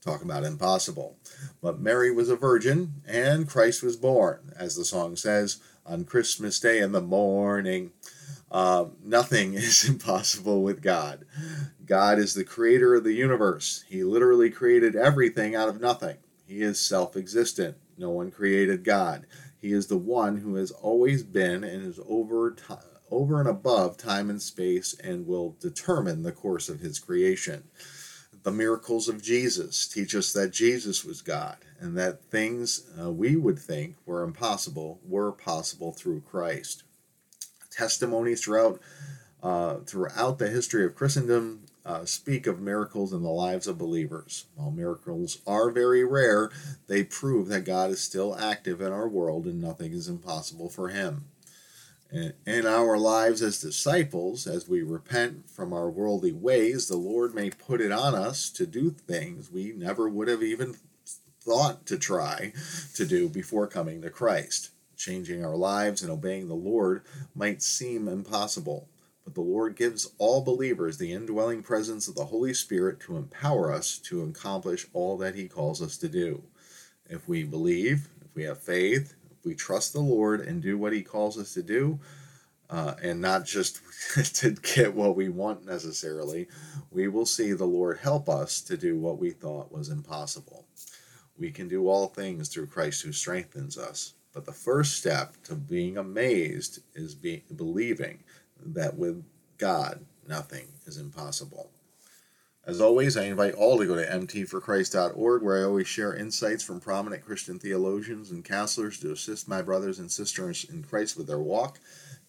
Talk 0.00 0.22
about 0.22 0.44
impossible. 0.44 1.18
But 1.60 1.78
Mary 1.78 2.10
was 2.10 2.30
a 2.30 2.36
virgin 2.36 3.02
and 3.06 3.48
Christ 3.48 3.82
was 3.82 3.96
born, 3.96 4.52
as 4.56 4.74
the 4.74 4.84
song 4.84 5.14
says, 5.14 5.58
on 5.86 6.04
Christmas 6.04 6.60
Day 6.60 6.80
in 6.80 6.92
the 6.92 7.00
morning. 7.00 7.92
Uh, 8.50 8.86
nothing 9.02 9.54
is 9.54 9.88
impossible 9.88 10.62
with 10.62 10.82
God. 10.82 11.24
God 11.84 12.18
is 12.18 12.34
the 12.34 12.44
creator 12.44 12.94
of 12.94 13.04
the 13.04 13.12
universe. 13.12 13.84
He 13.88 14.04
literally 14.04 14.50
created 14.50 14.96
everything 14.96 15.54
out 15.54 15.68
of 15.68 15.80
nothing. 15.80 16.18
He 16.46 16.62
is 16.62 16.80
self 16.80 17.16
existent. 17.16 17.76
No 17.96 18.10
one 18.10 18.30
created 18.30 18.84
God. 18.84 19.26
He 19.58 19.72
is 19.72 19.88
the 19.88 19.98
one 19.98 20.38
who 20.38 20.54
has 20.54 20.70
always 20.70 21.22
been 21.22 21.64
and 21.64 21.84
is 21.86 22.00
over, 22.08 22.52
t- 22.52 22.74
over 23.10 23.40
and 23.40 23.48
above 23.48 23.96
time 23.98 24.30
and 24.30 24.40
space 24.40 24.94
and 25.02 25.26
will 25.26 25.56
determine 25.60 26.22
the 26.22 26.32
course 26.32 26.68
of 26.68 26.80
his 26.80 26.98
creation. 26.98 27.64
The 28.42 28.50
miracles 28.50 29.08
of 29.08 29.22
Jesus 29.22 29.86
teach 29.86 30.14
us 30.14 30.32
that 30.32 30.52
Jesus 30.52 31.04
was 31.04 31.20
God 31.20 31.58
and 31.78 31.96
that 31.98 32.24
things 32.24 32.86
uh, 33.00 33.10
we 33.10 33.36
would 33.36 33.58
think 33.58 33.96
were 34.06 34.22
impossible 34.22 34.98
were 35.06 35.32
possible 35.32 35.92
through 35.92 36.22
Christ. 36.22 36.84
Testimonies 37.70 38.42
throughout 38.42 38.80
uh, 39.42 39.76
throughout 39.86 40.38
the 40.38 40.50
history 40.50 40.84
of 40.84 40.94
Christendom 40.94 41.64
uh, 41.84 42.04
speak 42.04 42.46
of 42.46 42.60
miracles 42.60 43.12
in 43.12 43.22
the 43.22 43.30
lives 43.30 43.66
of 43.66 43.78
believers. 43.78 44.46
While 44.54 44.70
miracles 44.70 45.40
are 45.46 45.70
very 45.70 46.04
rare, 46.04 46.50
they 46.88 47.04
prove 47.04 47.48
that 47.48 47.64
God 47.64 47.90
is 47.90 48.00
still 48.00 48.36
active 48.36 48.80
in 48.80 48.92
our 48.92 49.08
world 49.08 49.46
and 49.46 49.60
nothing 49.60 49.92
is 49.92 50.08
impossible 50.08 50.68
for 50.68 50.88
Him. 50.88 51.24
In 52.12 52.66
our 52.66 52.98
lives 52.98 53.40
as 53.40 53.60
disciples, 53.60 54.48
as 54.48 54.68
we 54.68 54.82
repent 54.82 55.48
from 55.48 55.72
our 55.72 55.88
worldly 55.88 56.32
ways, 56.32 56.88
the 56.88 56.96
Lord 56.96 57.34
may 57.34 57.50
put 57.50 57.80
it 57.80 57.92
on 57.92 58.16
us 58.16 58.50
to 58.50 58.66
do 58.66 58.90
things 58.90 59.50
we 59.50 59.72
never 59.72 60.08
would 60.08 60.26
have 60.26 60.42
even 60.42 60.74
thought 61.40 61.86
to 61.86 61.96
try 61.96 62.52
to 62.94 63.06
do 63.06 63.28
before 63.28 63.68
coming 63.68 64.02
to 64.02 64.10
Christ. 64.10 64.70
Changing 64.96 65.44
our 65.44 65.54
lives 65.54 66.02
and 66.02 66.10
obeying 66.10 66.48
the 66.48 66.54
Lord 66.54 67.02
might 67.34 67.62
seem 67.62 68.08
impossible, 68.08 68.88
but 69.24 69.34
the 69.34 69.40
Lord 69.40 69.76
gives 69.76 70.10
all 70.18 70.42
believers 70.42 70.98
the 70.98 71.12
indwelling 71.12 71.62
presence 71.62 72.08
of 72.08 72.16
the 72.16 72.26
Holy 72.26 72.54
Spirit 72.54 72.98
to 73.00 73.16
empower 73.16 73.72
us 73.72 73.98
to 73.98 74.22
accomplish 74.22 74.86
all 74.92 75.16
that 75.18 75.36
He 75.36 75.46
calls 75.46 75.80
us 75.80 75.96
to 75.98 76.08
do. 76.08 76.42
If 77.08 77.28
we 77.28 77.44
believe, 77.44 78.08
if 78.20 78.34
we 78.34 78.42
have 78.42 78.58
faith, 78.58 79.14
we 79.44 79.54
trust 79.54 79.92
the 79.92 80.00
Lord 80.00 80.40
and 80.40 80.62
do 80.62 80.78
what 80.78 80.92
He 80.92 81.02
calls 81.02 81.38
us 81.38 81.54
to 81.54 81.62
do, 81.62 81.98
uh, 82.68 82.94
and 83.02 83.20
not 83.20 83.44
just 83.44 83.80
to 84.36 84.50
get 84.52 84.94
what 84.94 85.16
we 85.16 85.28
want 85.28 85.66
necessarily, 85.66 86.48
we 86.90 87.08
will 87.08 87.26
see 87.26 87.52
the 87.52 87.64
Lord 87.66 87.98
help 87.98 88.28
us 88.28 88.60
to 88.62 88.76
do 88.76 88.98
what 88.98 89.18
we 89.18 89.30
thought 89.30 89.72
was 89.72 89.88
impossible. 89.88 90.66
We 91.38 91.50
can 91.50 91.68
do 91.68 91.88
all 91.88 92.08
things 92.08 92.48
through 92.48 92.66
Christ 92.66 93.02
who 93.02 93.12
strengthens 93.12 93.78
us. 93.78 94.14
But 94.32 94.44
the 94.44 94.52
first 94.52 94.98
step 94.98 95.34
to 95.44 95.54
being 95.54 95.96
amazed 95.96 96.80
is 96.94 97.14
being 97.14 97.42
believing 97.56 98.22
that 98.64 98.96
with 98.96 99.24
God, 99.58 100.04
nothing 100.28 100.68
is 100.86 100.98
impossible. 100.98 101.70
As 102.66 102.78
always, 102.78 103.16
I 103.16 103.24
invite 103.24 103.54
all 103.54 103.78
to 103.78 103.86
go 103.86 103.96
to 103.96 104.06
mtforchrist.org, 104.06 105.42
where 105.42 105.58
I 105.58 105.64
always 105.64 105.88
share 105.88 106.14
insights 106.14 106.62
from 106.62 106.78
prominent 106.78 107.24
Christian 107.24 107.58
theologians 107.58 108.30
and 108.30 108.44
counselors 108.44 109.00
to 109.00 109.12
assist 109.12 109.48
my 109.48 109.62
brothers 109.62 109.98
and 109.98 110.12
sisters 110.12 110.66
in 110.68 110.82
Christ 110.82 111.16
with 111.16 111.26
their 111.26 111.38
walk. 111.38 111.78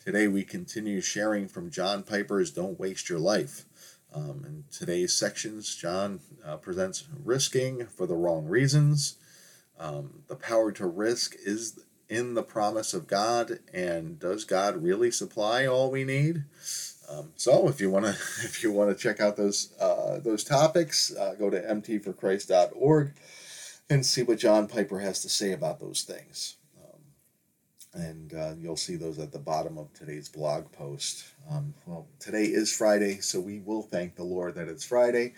Today, 0.04 0.30
we 0.30 0.46
continue 0.46 1.02
sharing 1.02 1.50
from 1.50 1.70
John 1.70 2.04
Piper's 2.04 2.50
Don't 2.50 2.80
Waste 2.80 3.10
Your 3.10 3.20
Life. 3.20 3.66
Um, 4.14 4.44
in 4.46 4.64
today's 4.72 5.14
sections, 5.14 5.76
John 5.76 6.22
uh, 6.46 6.56
presents 6.58 7.04
risking 7.24 7.86
for 7.88 8.08
the 8.08 8.16
wrong 8.16 8.46
reasons. 8.46 9.18
Um, 9.78 10.24
the 10.30 10.38
power 10.38 10.72
to 10.72 10.86
risk 10.86 11.36
is 11.44 11.78
in 12.08 12.36
the 12.36 12.44
promise 12.44 12.94
of 12.94 13.06
God, 13.06 13.60
and 13.74 14.18
does 14.18 14.46
God 14.46 14.82
really 14.82 15.12
supply 15.12 15.66
all 15.66 15.92
we 15.92 16.06
need? 16.06 16.46
Um, 17.12 17.32
so, 17.36 17.68
if 17.68 17.82
you 17.82 17.90
want 17.90 18.06
to, 18.06 18.12
if 18.44 18.64
you 18.64 18.72
want 18.72 18.96
to 18.96 19.02
check 19.02 19.20
out 19.20 19.38
those 19.38 19.74
uh, 19.80 20.20
those 20.20 20.44
topics, 20.44 21.16
uh, 21.16 21.36
go 21.38 21.50
to 21.50 21.60
mtforchrist.org 21.62 23.14
and 23.90 24.06
see 24.06 24.24
what 24.24 24.40
John 24.40 24.68
Piper 24.68 25.00
has 25.00 25.22
to 25.22 25.30
say 25.30 25.52
about 25.52 25.80
those 25.80 26.04
things. 26.04 26.56
Um, 26.82 28.02
and 28.02 28.34
uh, 28.34 28.54
you'll 28.58 28.78
see 28.78 28.96
those 28.96 29.20
at 29.20 29.34
the 29.34 29.40
bottom 29.40 29.78
of 29.78 29.94
today's 29.94 30.30
blog 30.30 30.72
post. 30.72 31.26
Um, 31.50 31.74
well, 31.86 32.08
today 32.20 32.46
is 32.46 32.74
Friday, 32.74 33.20
so 33.20 33.40
we 33.42 33.60
will 33.60 33.82
thank 33.82 34.16
the 34.16 34.24
Lord 34.24 34.56
that 34.56 34.70
it's 34.70 34.86
Friday. 34.86 35.34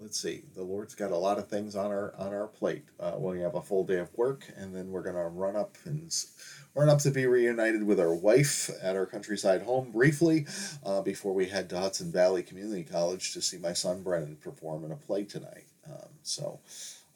Let's 0.00 0.20
see 0.20 0.42
the 0.54 0.62
lord's 0.62 0.94
got 0.94 1.10
a 1.10 1.16
lot 1.16 1.38
of 1.38 1.48
things 1.48 1.74
on 1.74 1.86
our 1.86 2.14
on 2.16 2.32
our 2.32 2.46
plate. 2.46 2.84
Uh, 3.00 3.14
we 3.18 3.40
have 3.40 3.56
a 3.56 3.62
full 3.62 3.82
day 3.82 3.98
of 3.98 4.16
work 4.16 4.44
and 4.56 4.72
then 4.72 4.92
we're 4.92 5.02
going 5.02 5.16
to 5.16 5.22
run 5.22 5.56
up 5.56 5.76
and 5.84 6.14
run 6.76 6.88
up 6.88 7.00
to 7.00 7.10
be 7.10 7.26
reunited 7.26 7.82
with 7.82 7.98
our 7.98 8.14
wife 8.14 8.70
at 8.80 8.94
our 8.94 9.06
countryside 9.06 9.62
home 9.62 9.90
briefly 9.90 10.46
uh, 10.86 11.00
before 11.00 11.34
we 11.34 11.46
head 11.46 11.68
to 11.70 11.78
hudson 11.80 12.12
valley 12.12 12.44
community 12.44 12.84
college 12.84 13.32
to 13.32 13.42
see 13.42 13.58
my 13.58 13.72
son 13.72 14.02
brennan 14.04 14.36
perform 14.36 14.84
in 14.84 14.92
a 14.92 14.96
play 14.96 15.24
tonight. 15.24 15.66
Um, 15.90 16.10
so 16.22 16.60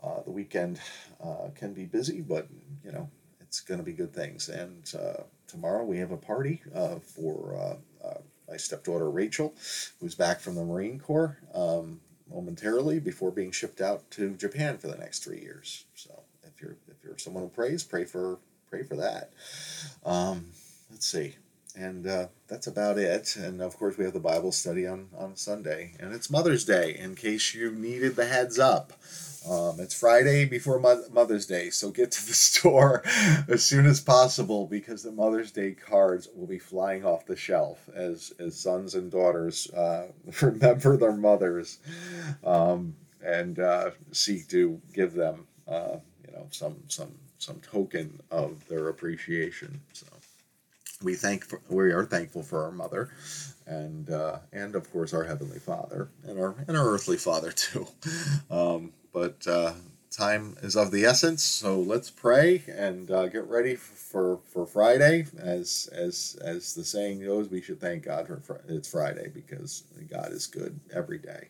uh, 0.03 0.23
the 0.25 0.33
weekend 0.33 0.81
uh, 1.23 1.51
can 1.55 1.75
be 1.75 1.85
busy 1.85 2.21
but 2.21 2.49
you 2.85 2.91
know 2.91 3.09
it's 3.41 3.61
going 3.61 3.79
to 3.79 3.85
be 3.85 3.93
good 3.93 4.13
things. 4.13 4.49
And 4.49 4.93
uh, 4.99 5.23
tomorrow 5.47 5.85
we 5.85 5.99
have 5.99 6.11
a 6.11 6.17
party 6.17 6.63
uh, 6.75 6.97
for 6.97 7.79
my 8.49 8.57
stepdaughter 8.59 9.09
rachel 9.09 9.55
who's 9.99 10.15
back 10.15 10.41
from 10.41 10.57
the 10.57 10.65
marine 10.65 10.99
corps. 10.99 11.39
Um, 11.55 12.01
momentarily 12.33 12.99
before 12.99 13.31
being 13.31 13.51
shipped 13.51 13.81
out 13.81 14.11
to 14.13 14.31
Japan 14.35 14.79
for 14.79 14.89
the 14.89 14.97
next 14.97 15.25
three 15.25 15.41
years. 15.41 15.85
So 15.95 16.23
if 16.45 16.61
you're 16.61 16.77
if 16.89 17.03
you're 17.05 17.19
someone 17.19 17.45
who 17.45 17.49
prays, 17.49 17.83
pray 17.83 18.05
for 18.05 18.39
pray 18.71 18.83
for 18.83 18.97
that. 18.97 19.33
Um, 20.05 20.47
let's 20.91 21.07
see, 21.07 21.37
and 21.77 22.07
uh, 22.07 22.27
that's 22.49 22.67
about 22.67 22.99
it. 22.99 23.37
And 23.37 23.61
of 23.61 23.77
course, 23.77 23.97
we 23.99 24.05
have 24.05 24.15
the 24.15 24.21
Bible 24.21 24.53
study 24.53 24.87
on 24.87 25.09
on 25.17 25.37
Sunday, 25.37 25.95
and 26.01 26.13
it's 26.13 26.31
Mother's 26.31 26.65
Day. 26.65 26.97
In 26.99 27.15
case 27.15 27.55
you 27.55 27.71
needed 27.71 28.17
the 28.17 28.27
heads 28.27 28.59
up. 28.59 28.93
Um, 29.49 29.81
it's 29.81 29.99
Friday 29.99 30.45
before 30.45 30.79
Mother's 30.79 31.47
Day, 31.47 31.71
so 31.71 31.91
get 31.91 32.13
to 32.13 32.27
the 32.27 32.33
store 32.35 33.03
as 33.49 33.65
soon 33.65 33.87
as 33.87 34.01
possible 34.01 34.67
because 34.67 35.03
the 35.03 35.11
Mother's 35.13 35.51
Day 35.51 35.73
cards 35.73 36.29
will 36.35 36.47
be 36.47 36.59
flying 36.59 37.05
off 37.05 37.27
the 37.27 37.37
shelf 37.37 37.89
as, 37.95 38.33
as 38.39 38.59
sons 38.59 38.95
and 38.95 39.11
daughters 39.11 39.71
uh, 39.73 40.09
remember 40.41 40.97
their 40.97 41.13
mothers 41.13 41.79
um, 42.45 42.95
and 43.25 43.59
uh, 43.59 43.91
seek 44.13 44.49
to 44.49 44.81
give 44.93 45.15
them, 45.15 45.47
uh, 45.67 45.97
you 46.27 46.33
know, 46.33 46.47
some 46.51 46.77
some 46.89 47.13
some 47.39 47.61
token 47.61 48.21
of 48.31 48.67
their 48.69 48.89
appreciation. 48.89 49.81
So 49.93 50.07
we 51.03 51.15
thank 51.15 51.45
for, 51.45 51.61
we 51.69 51.91
are 51.91 52.05
thankful 52.05 52.43
for 52.43 52.65
our 52.65 52.71
mother 52.71 53.11
and 53.67 54.11
uh, 54.11 54.39
and 54.53 54.75
of 54.75 54.91
course 54.93 55.13
our 55.13 55.25
heavenly 55.25 55.59
father 55.59 56.11
and 56.25 56.39
our 56.39 56.55
and 56.69 56.77
our 56.77 56.89
earthly 56.89 57.17
father 57.17 57.51
too 57.51 57.87
um, 58.51 58.93
but 59.13 59.47
uh, 59.47 59.75
time 60.11 60.57
is 60.63 60.77
of 60.77 60.91
the 60.91 61.05
essence. 61.05 61.43
So 61.43 61.81
let's 61.81 62.11
pray 62.11 62.63
and 62.69 63.11
uh, 63.11 63.29
get 63.29 63.47
ready 63.49 63.75
for, 63.77 64.39
for 64.53 64.67
Friday. 64.67 65.27
As 65.39 65.89
as 65.93 66.37
as 66.43 66.75
the 66.75 66.85
saying 66.85 67.25
goes, 67.25 67.49
we 67.49 67.63
should 67.63 67.81
thank 67.81 68.05
God 68.05 68.27
for 68.27 68.37
fr- 68.39 68.67
it's 68.69 68.91
Friday 68.91 69.31
because 69.33 69.85
God 70.11 70.33
is 70.33 70.47
good 70.47 70.79
every 70.95 71.19
day, 71.19 71.49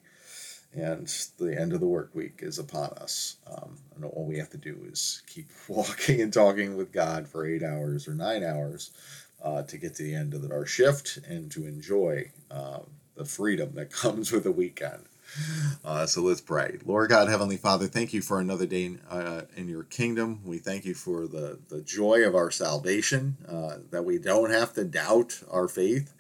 and 0.73 1.07
the 1.39 1.59
end 1.59 1.73
of 1.73 1.81
the 1.81 1.87
work 1.87 2.11
week 2.15 2.41
is 2.43 2.59
upon 2.59 2.91
us. 2.91 3.37
Um, 3.51 3.79
and 3.97 4.05
all 4.05 4.27
we 4.27 4.39
have 4.39 4.51
to 4.51 4.59
do 4.59 4.79
is 4.87 5.23
keep 5.27 5.49
walking 5.69 6.21
and 6.21 6.33
talking 6.33 6.77
with 6.77 6.93
God 6.93 7.29
for 7.29 7.47
eight 7.47 7.63
hours 7.63 8.09
or 8.09 8.15
nine 8.15 8.45
hours 8.45 8.91
uh, 9.43 9.63
to 9.63 9.77
get 9.77 9.95
to 9.97 10.03
the 10.05 10.15
end 10.15 10.35
of 10.35 10.51
our 10.51 10.67
shift 10.67 11.19
and 11.29 11.51
to 11.53 11.67
enjoy 11.67 12.31
uh, 12.51 12.81
the 13.17 13.25
freedom 13.25 13.73
that 13.75 13.93
comes 13.93 14.33
with 14.33 14.47
a 14.47 14.53
weekend. 14.53 15.05
Uh, 15.85 16.07
so 16.07 16.23
let's 16.23 16.41
pray. 16.41 16.79
Lord 16.85 17.11
God, 17.11 17.29
Heavenly 17.29 17.57
Father, 17.57 17.87
thank 17.87 18.13
you 18.13 18.23
for 18.23 18.39
another 18.39 18.67
day 18.67 18.85
in, 18.85 19.01
uh, 19.11 19.43
in 19.57 19.69
your 19.69 19.85
kingdom. 19.85 20.41
We 20.45 20.59
thank 20.59 20.85
you 20.85 20.95
for 20.95 21.27
the, 21.27 21.59
the 21.69 21.81
joy 21.81 22.27
of 22.27 22.35
our 22.35 22.51
salvation, 22.51 23.37
uh, 23.49 23.79
that 23.91 24.05
we 24.05 24.19
don't 24.19 24.51
have 24.51 24.73
to 24.75 24.85
doubt 24.85 25.43
our 25.51 25.69
faith. 25.69 26.13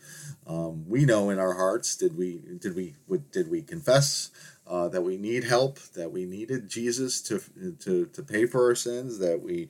Um, 0.46 0.88
we 0.88 1.04
know 1.04 1.30
in 1.30 1.38
our 1.38 1.54
hearts, 1.54 1.96
did 1.96 2.16
we 2.16 2.42
did 2.58 2.74
we 2.74 2.94
did 3.30 3.50
we 3.50 3.62
confess 3.62 4.30
uh, 4.66 4.88
that 4.88 5.02
we 5.02 5.16
need 5.16 5.44
help, 5.44 5.78
that 5.94 6.10
we 6.10 6.24
needed 6.24 6.68
Jesus 6.68 7.20
to, 7.22 7.40
to 7.80 8.06
to 8.06 8.22
pay 8.22 8.46
for 8.46 8.66
our 8.66 8.74
sins, 8.74 9.18
that 9.18 9.40
we 9.42 9.68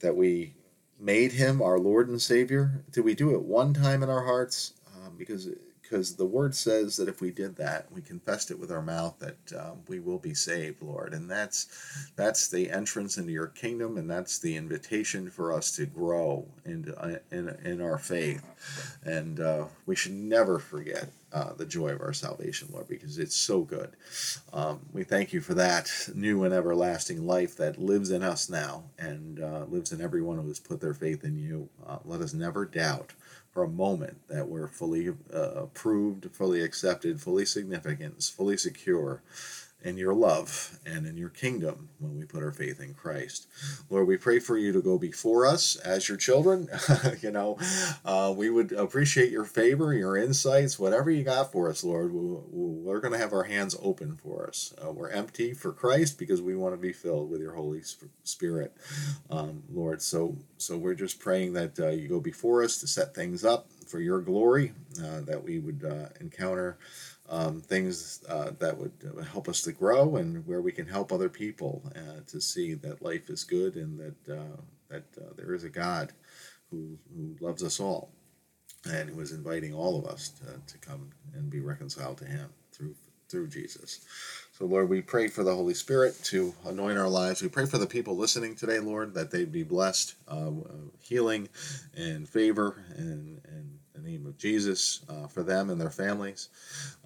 that 0.00 0.16
we 0.16 0.54
made 1.00 1.32
him 1.32 1.60
our 1.60 1.78
Lord 1.78 2.08
and 2.08 2.22
Savior? 2.22 2.84
Did 2.92 3.04
we 3.04 3.14
do 3.14 3.34
it 3.34 3.42
one 3.42 3.74
time 3.74 4.02
in 4.02 4.08
our 4.10 4.24
hearts? 4.24 4.74
Um, 4.94 5.16
because 5.18 5.48
because 5.92 6.16
the 6.16 6.24
word 6.24 6.54
says 6.54 6.96
that 6.96 7.06
if 7.06 7.20
we 7.20 7.30
did 7.30 7.54
that, 7.54 7.92
we 7.92 8.00
confessed 8.00 8.50
it 8.50 8.58
with 8.58 8.72
our 8.72 8.80
mouth, 8.80 9.18
that 9.18 9.52
um, 9.60 9.80
we 9.88 10.00
will 10.00 10.18
be 10.18 10.32
saved, 10.32 10.80
Lord. 10.80 11.12
And 11.12 11.30
that's 11.30 12.10
that's 12.16 12.48
the 12.48 12.70
entrance 12.70 13.18
into 13.18 13.30
your 13.30 13.48
kingdom, 13.48 13.98
and 13.98 14.10
that's 14.10 14.38
the 14.38 14.56
invitation 14.56 15.28
for 15.28 15.52
us 15.52 15.70
to 15.76 15.84
grow 15.84 16.46
in 16.64 16.94
uh, 16.96 17.18
in, 17.30 17.50
in 17.62 17.82
our 17.82 17.98
faith. 17.98 18.42
And 19.04 19.38
uh, 19.38 19.66
we 19.84 19.94
should 19.94 20.14
never 20.14 20.58
forget 20.58 21.10
uh, 21.30 21.52
the 21.52 21.66
joy 21.66 21.90
of 21.90 22.00
our 22.00 22.14
salvation, 22.14 22.68
Lord, 22.72 22.88
because 22.88 23.18
it's 23.18 23.36
so 23.36 23.60
good. 23.60 23.90
Um, 24.52 24.80
we 24.92 25.04
thank 25.04 25.34
you 25.34 25.42
for 25.42 25.52
that 25.54 25.90
new 26.14 26.44
and 26.44 26.54
everlasting 26.54 27.26
life 27.26 27.54
that 27.56 27.78
lives 27.78 28.10
in 28.10 28.22
us 28.22 28.48
now 28.48 28.84
and 28.98 29.40
uh, 29.40 29.64
lives 29.68 29.92
in 29.92 30.00
everyone 30.00 30.38
who 30.38 30.48
has 30.48 30.60
put 30.60 30.80
their 30.80 30.94
faith 30.94 31.22
in 31.24 31.36
you. 31.36 31.68
Uh, 31.86 31.98
let 32.04 32.22
us 32.22 32.32
never 32.32 32.64
doubt 32.64 33.12
for 33.52 33.62
a 33.62 33.68
moment 33.68 34.16
that 34.28 34.48
we're 34.48 34.68
fully 34.68 35.10
uh, 35.32 35.50
approved, 35.54 36.28
fully 36.32 36.62
accepted, 36.62 37.20
fully 37.20 37.44
significant, 37.44 38.22
fully 38.22 38.56
secure 38.56 39.22
in 39.84 39.96
your 39.96 40.14
love 40.14 40.78
and 40.86 41.06
in 41.06 41.16
your 41.16 41.28
kingdom 41.28 41.88
when 41.98 42.16
we 42.16 42.24
put 42.24 42.42
our 42.42 42.52
faith 42.52 42.80
in 42.80 42.94
Christ. 42.94 43.46
Lord, 43.90 44.06
we 44.06 44.16
pray 44.16 44.38
for 44.38 44.56
you 44.56 44.72
to 44.72 44.82
go 44.82 44.98
before 44.98 45.46
us 45.46 45.76
as 45.76 46.08
your 46.08 46.18
children. 46.18 46.68
you 47.20 47.30
know, 47.30 47.58
uh, 48.04 48.32
we 48.36 48.50
would 48.50 48.72
appreciate 48.72 49.30
your 49.30 49.44
favor, 49.44 49.92
your 49.92 50.16
insights, 50.16 50.78
whatever 50.78 51.10
you 51.10 51.24
got 51.24 51.52
for 51.52 51.68
us, 51.68 51.84
Lord. 51.84 52.12
We're 52.12 53.00
going 53.00 53.12
to 53.12 53.18
have 53.18 53.32
our 53.32 53.44
hands 53.44 53.76
open 53.82 54.16
for 54.16 54.46
us. 54.46 54.74
Uh, 54.84 54.92
we're 54.92 55.10
empty 55.10 55.52
for 55.54 55.72
Christ 55.72 56.18
because 56.18 56.40
we 56.40 56.56
want 56.56 56.74
to 56.74 56.80
be 56.80 56.92
filled 56.92 57.30
with 57.30 57.40
your 57.40 57.54
Holy 57.54 57.82
Spirit, 58.24 58.76
um, 59.30 59.62
Lord. 59.72 60.02
So, 60.02 60.36
so 60.58 60.76
we're 60.78 60.94
just 60.94 61.20
praying 61.20 61.54
that 61.54 61.78
uh, 61.78 61.88
you 61.88 62.08
go 62.08 62.20
before 62.20 62.62
us 62.62 62.78
to 62.78 62.86
set 62.86 63.14
things 63.14 63.44
up 63.44 63.68
for 63.86 64.00
your 64.00 64.20
glory, 64.20 64.72
uh, 65.04 65.20
that 65.20 65.42
we 65.44 65.58
would 65.58 65.84
uh, 65.84 66.08
encounter 66.20 66.78
um, 67.28 67.60
things 67.60 68.22
uh, 68.28 68.50
that 68.58 68.76
would 68.76 68.92
uh, 69.06 69.22
help 69.22 69.48
us 69.48 69.62
to 69.62 69.72
grow 69.72 70.16
and 70.16 70.46
where 70.46 70.60
we 70.60 70.72
can 70.72 70.86
help 70.86 71.12
other 71.12 71.28
people 71.28 71.82
uh, 71.96 72.20
to 72.26 72.40
see 72.40 72.74
that 72.74 73.02
life 73.02 73.30
is 73.30 73.44
good 73.44 73.76
and 73.76 73.98
that 73.98 74.34
uh, 74.38 74.56
that 74.88 75.04
uh, 75.18 75.32
there 75.36 75.54
is 75.54 75.64
a 75.64 75.70
God 75.70 76.12
who, 76.70 76.98
who 77.16 77.34
loves 77.40 77.62
us 77.62 77.80
all 77.80 78.10
and 78.90 79.08
who 79.08 79.20
is 79.20 79.32
inviting 79.32 79.72
all 79.72 79.98
of 79.98 80.06
us 80.06 80.28
to, 80.28 80.72
to 80.72 80.78
come 80.78 81.10
and 81.34 81.48
be 81.50 81.60
reconciled 81.60 82.18
to 82.18 82.24
Him 82.24 82.50
through 82.72 82.94
through 83.28 83.48
Jesus. 83.48 84.00
So, 84.52 84.66
Lord, 84.66 84.90
we 84.90 85.00
pray 85.00 85.26
for 85.26 85.42
the 85.42 85.54
Holy 85.54 85.72
Spirit 85.72 86.22
to 86.24 86.52
anoint 86.66 86.98
our 86.98 87.08
lives. 87.08 87.40
We 87.40 87.48
pray 87.48 87.64
for 87.64 87.78
the 87.78 87.86
people 87.86 88.14
listening 88.14 88.54
today, 88.54 88.78
Lord, 88.78 89.14
that 89.14 89.30
they'd 89.30 89.50
be 89.50 89.62
blessed, 89.62 90.16
uh, 90.28 90.50
healing 91.00 91.48
and 91.96 92.28
favor 92.28 92.84
and, 92.94 93.40
and 93.48 93.78
the 94.02 94.10
name 94.10 94.26
of 94.26 94.38
Jesus 94.38 95.00
uh, 95.08 95.26
for 95.26 95.42
them 95.42 95.70
and 95.70 95.80
their 95.80 95.90
families, 95.90 96.48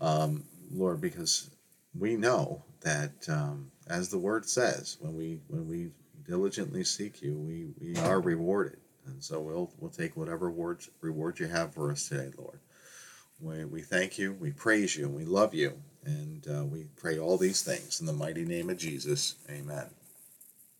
um, 0.00 0.44
Lord, 0.72 1.00
because 1.00 1.50
we 1.98 2.16
know 2.16 2.62
that 2.80 3.12
um, 3.28 3.70
as 3.88 4.08
the 4.08 4.18
Word 4.18 4.48
says, 4.48 4.96
when 5.00 5.16
we 5.16 5.38
when 5.48 5.68
we 5.68 5.90
diligently 6.26 6.84
seek 6.84 7.22
you, 7.22 7.34
we, 7.34 7.68
we 7.80 7.96
are 8.00 8.20
rewarded, 8.20 8.78
and 9.06 9.22
so 9.22 9.40
we'll 9.40 9.70
we'll 9.78 9.90
take 9.90 10.16
whatever 10.16 10.46
rewards 10.46 10.90
reward 11.00 11.38
you 11.38 11.46
have 11.46 11.72
for 11.74 11.90
us 11.90 12.08
today, 12.08 12.30
Lord. 12.36 12.60
We, 13.40 13.64
we 13.66 13.82
thank 13.82 14.18
you, 14.18 14.32
we 14.32 14.50
praise 14.50 14.96
you, 14.96 15.04
and 15.06 15.14
we 15.14 15.24
love 15.24 15.54
you, 15.54 15.74
and 16.04 16.46
uh, 16.48 16.64
we 16.64 16.86
pray 16.96 17.18
all 17.18 17.36
these 17.36 17.62
things 17.62 18.00
in 18.00 18.06
the 18.06 18.12
mighty 18.12 18.44
name 18.44 18.70
of 18.70 18.78
Jesus. 18.78 19.36
Amen. 19.50 19.86